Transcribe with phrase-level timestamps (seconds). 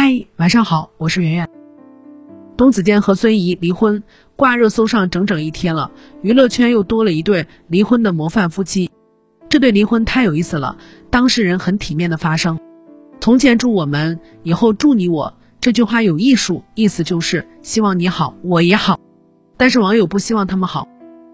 [0.00, 1.48] 嗨，晚上好，我是圆圆。
[2.56, 4.04] 董子健和孙怡离婚
[4.36, 5.90] 挂热搜上整整一天了，
[6.22, 8.92] 娱乐圈又多了一对离婚的模范夫妻。
[9.48, 10.78] 这对离婚太有意思了，
[11.10, 12.60] 当事人很体面的发声
[13.18, 19.00] ：“从前祝我们，以后祝你我。”这句话有艺术，意思就是希望你好，我也好。
[19.56, 20.86] 但是网友不希望他们好，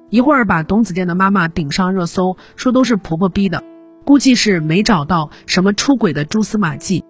[0.09, 3.63] 一会儿把董子健的妈妈顶上热搜，说都是婆婆逼的，
[4.07, 7.05] 估计是没找到什么出轨的蛛丝马迹。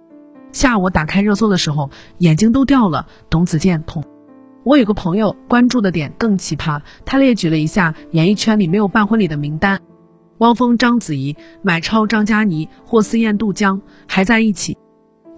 [0.54, 3.08] 下午打开热搜的时候，眼睛都掉了。
[3.28, 4.04] 董子健痛。
[4.62, 9.80] 我有个朋友关注的点更奇葩，他列举了一下演艺圈里没有办婚礼的名单：
[10.38, 14.76] 汪峰、章子怡、买超、张嘉倪、霍思燕、杜江还在一起；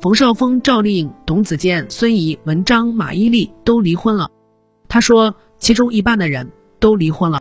[0.01, 4.29] 冯绍峰、赵丽颖、董子健、孙怡、文章、马伊琍都离婚了。
[4.87, 7.41] 他说，其中一半的人都离婚了，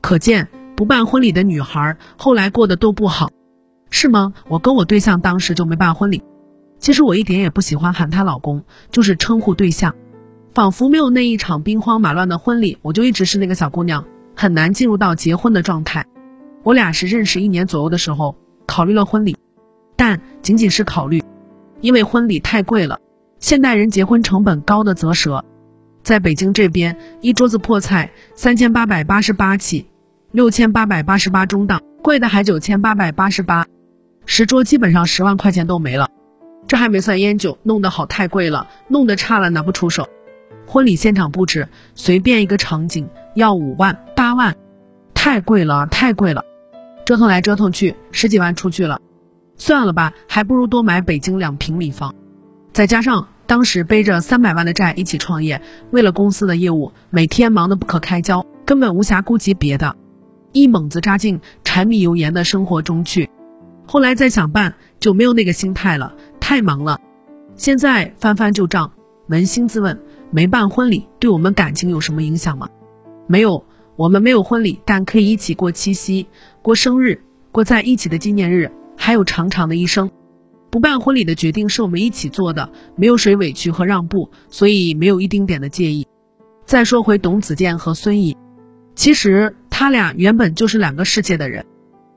[0.00, 3.28] 可见不办婚礼的女孩后来过得都不好，
[3.90, 4.34] 是吗？
[4.48, 6.22] 我跟我对象当时就没办婚礼。
[6.78, 9.94] 其实我一点也不喜欢喊她老公，就是称呼对象，
[10.54, 14.04] 仿佛没有那一场兵荒马乱的婚礼，我就一直是那个小姑娘，
[14.36, 16.06] 很难进入到结婚的状态。
[16.62, 19.36] 我俩是认识一年左右的时候考虑了婚礼，
[19.96, 21.22] 但仅仅是考虑，
[21.80, 23.00] 因为婚礼太贵了，
[23.40, 25.44] 现代人结婚成本高的啧舌。
[26.02, 29.86] 在北京这边，一桌子破菜三千八百八十八起，
[30.32, 33.66] 六千八百八十八中档，贵的还九千八百八十八，
[34.24, 36.08] 十桌基本上十万块钱都没了。
[36.68, 40.08] 这还没算烟酒，弄得好太贵了，弄得差了拿不出手。
[40.66, 44.54] 婚礼现场布置，随便一个场景要五万八万，
[45.14, 46.44] 太贵了，太贵了。
[47.06, 49.00] 折腾来折腾去，十几万出去了，
[49.56, 52.14] 算了吧，还不如多买北京两平米房。
[52.74, 59.96] 再加上当时背着三百万的债一起创业，为了公司的业务，每天忙得不可开交，根本无暇顾及别的，
[60.52, 63.30] 一猛子扎进柴米油盐的生活中去。
[63.86, 66.12] 后来再想办，就没有那个心态了。
[66.48, 66.98] 太忙了，
[67.56, 68.90] 现在翻翻旧账，
[69.28, 72.70] 扪心自问，没办婚礼对我们感情有什么影响吗？
[73.26, 73.66] 没有，
[73.96, 76.26] 我们没有婚礼，但可以一起过七夕、
[76.62, 77.20] 过生日、
[77.52, 80.10] 过在一起的纪念日，还有长长的一生。
[80.70, 86.06] 不办婚礼的决定是我们一起做的，没有谁委屈和让步，所以没有一丁点的介意。
[86.64, 88.34] 再说回董子健和孙怡，
[88.94, 91.66] 其实他俩原本就是两个世界的人，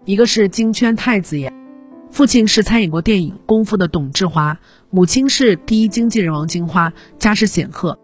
[0.05, 1.51] 一个是京圈太子爷。
[2.11, 7.97] 父亲是参演过电影《功夫》的董志华，母亲是第一经纪人王金花，家世显赫。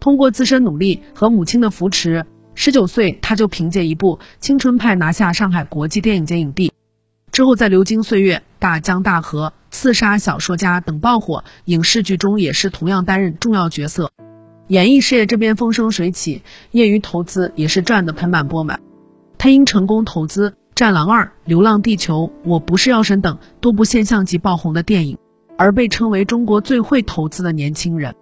[0.00, 2.26] 通过自身努力和母亲的扶持，
[2.56, 6.72] 十九岁他就凭借一部《青春派》拿下上海国际电影节影帝。
[7.30, 14.10] 之后在《流金岁月》《大江大河》《刺杀小说家》等爆火影视剧中，也是同样担任重要角色。
[14.66, 18.80] 演艺事业这边风生水起，业余投资也是赚得盆满钵满。
[19.38, 20.50] 他因成功投资。
[20.74, 25.18] 《战狼二》《流浪地球》《我不是药神》等多部现象级爆红的电影，
[25.56, 28.16] 而被称为中国最会投资的年轻人。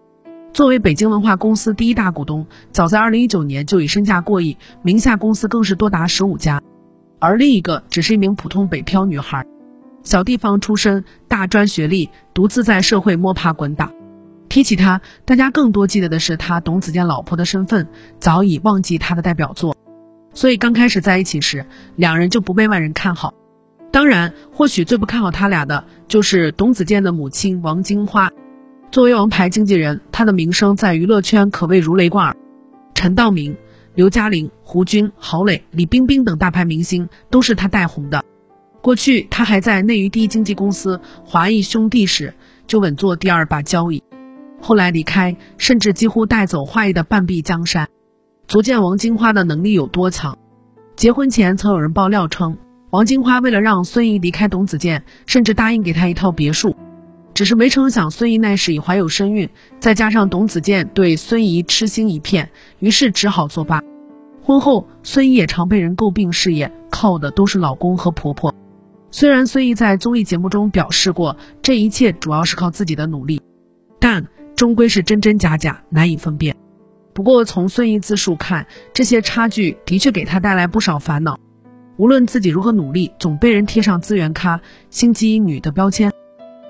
[0.52, 6.60] 作为北京文化公司第一大股东，早在2019年就已身价过亿，名下公司更是多达十五家。
[7.18, 9.46] 而另一个只是一名普通北漂女孩，
[10.02, 13.90] 小地方出身，大专学历，独自在社会摸爬滚打。
[14.50, 19.74] 提起她，大家更多记得的是她董子健老婆的身份，早已忘记她的代表作。
[20.34, 21.66] 所以刚开始在一起时，
[21.96, 23.34] 两人就不被外人看好。
[23.90, 28.30] 当然，或许最不看好他俩的就是董子健的母亲王金花。
[28.90, 32.36] 作为王牌经纪人，她的名声在娱乐圈可谓如雷贯耳。
[32.94, 33.56] 陈道明、
[33.94, 38.24] 刘嘉玲、胡军、郝蕾、李冰冰等大牌明星都是他带红的。
[38.80, 42.34] 过去他还在内娱第一经纪公司华谊兄弟时，
[42.66, 44.02] 就稳坐第二把交椅。
[44.60, 47.88] 后来离开，甚至几乎带走华谊的半壁江山。
[48.52, 50.36] 足见王金花的能力有多强。
[50.94, 52.58] 结婚前曾有人爆料称，
[52.90, 56.76] 王金花为了让孙怡离开董子健，甚至答应给他一套别墅。
[57.32, 59.48] 只是没成想，孙怡那时已怀有身孕，
[59.80, 63.80] 再加上董子健对孙怡痴心一片，于是只好作罢。
[64.42, 68.54] 婚后，孙怡也常被人诟病事业靠的都是老公和婆婆。
[69.10, 73.40] 虽然孙怡在综艺节目中表示过，这一切主要是靠自己的努力，
[73.98, 76.54] 但终归是真真假假，难以分辨。
[77.14, 81.38] 不过，从孙怡自述看，这些差距的确给她带来不少烦恼。
[81.98, 86.10] 无论自己如何努力，总被人贴上资源咖、心机女的标签，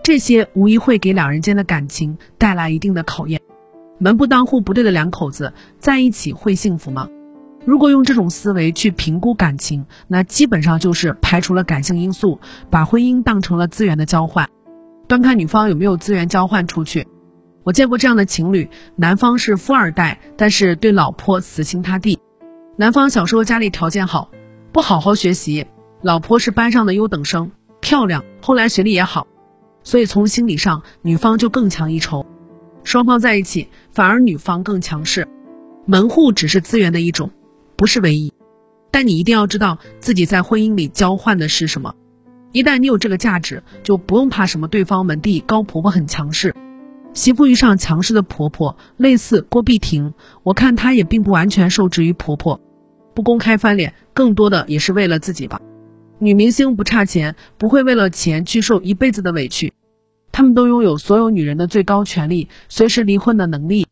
[0.02, 3.40] 这些无疑会给两人间的感情带来一定的考验。
[3.98, 7.08] 门不当户不对的两口子在一起会幸福吗？
[7.64, 14.48] 如果用这种思维去评估感情，那基本上就是排除了感性因素，把婚姻当成了资源的交换，
[15.06, 17.06] 端看女方有没有资源交换出去。
[17.64, 22.18] 我见过这样的情侣，男方是富二代，但是对老婆死心塌地。
[22.76, 24.30] 男方小时候家里条件好，
[24.72, 25.66] 不好好学习，
[26.00, 29.28] 老婆是班上的优等生，漂亮，后来学历也好，
[29.84, 32.26] 所以从心理上女方就更强一筹。
[32.82, 35.28] 双方在一起，反而女方更强势。
[35.86, 37.30] 门户只是资源的一种，
[37.76, 38.32] 不是唯一。
[38.90, 41.94] 但你一定要知道自己在婚姻里交换的是什么。
[42.50, 46.54] 一旦你有这个价值，就不用怕什么对方门第高婆婆很强势。
[47.14, 52.60] 媳妇遇上强势的婆婆，类似郭碧婷，我看她也并不完全受制于婆婆，
[53.14, 55.60] 不公开翻脸，更多的也是为了自己吧。
[56.18, 59.72] 女明星不差钱，不会为了钱去受一辈子的委屈。
[60.30, 63.86] 她们都拥有所有女人的最高权利，随时离婚的能力。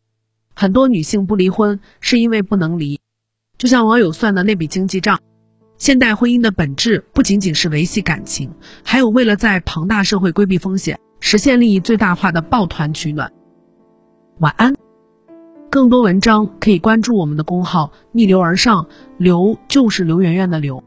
[0.55, 2.99] 很多女性不离婚，是因为不能离。
[3.57, 5.19] 就像网友算的那笔经济账，
[5.77, 8.51] 现代婚姻的本质不仅仅是维系感情，
[8.83, 10.99] 还有为了在庞大社会规避风险。
[11.21, 13.31] 实现利益最大化的抱团取暖。
[14.39, 14.75] 晚安。
[15.71, 18.85] 更多文章可以关注我们的公号“逆流而上”，
[19.17, 20.83] 刘就是刘媛媛的刘。